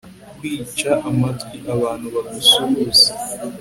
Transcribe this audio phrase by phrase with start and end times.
[0.37, 3.09] kwica amatwi abantu bagusuhuza